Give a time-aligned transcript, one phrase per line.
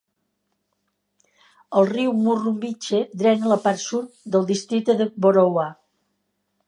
[1.81, 5.69] El riu Murrumbidgee drena la part sud del districte de Boorowa.